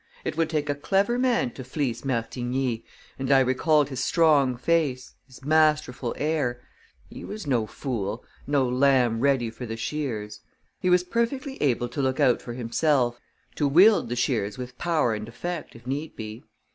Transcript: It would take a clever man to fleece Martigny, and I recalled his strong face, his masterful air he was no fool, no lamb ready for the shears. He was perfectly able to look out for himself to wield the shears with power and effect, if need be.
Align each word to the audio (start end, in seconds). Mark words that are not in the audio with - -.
It 0.25 0.35
would 0.35 0.49
take 0.49 0.67
a 0.67 0.73
clever 0.73 1.19
man 1.19 1.51
to 1.51 1.63
fleece 1.63 2.03
Martigny, 2.03 2.83
and 3.19 3.31
I 3.31 3.39
recalled 3.41 3.89
his 3.89 4.03
strong 4.03 4.57
face, 4.57 5.13
his 5.27 5.45
masterful 5.45 6.15
air 6.17 6.59
he 7.07 7.23
was 7.23 7.45
no 7.45 7.67
fool, 7.67 8.25
no 8.47 8.67
lamb 8.67 9.19
ready 9.19 9.51
for 9.51 9.67
the 9.67 9.77
shears. 9.77 10.39
He 10.79 10.89
was 10.89 11.03
perfectly 11.03 11.61
able 11.61 11.87
to 11.89 12.01
look 12.01 12.19
out 12.19 12.41
for 12.41 12.53
himself 12.53 13.19
to 13.53 13.67
wield 13.67 14.09
the 14.09 14.15
shears 14.15 14.57
with 14.57 14.79
power 14.79 15.13
and 15.13 15.29
effect, 15.29 15.75
if 15.75 15.85
need 15.85 16.15
be. 16.15 16.43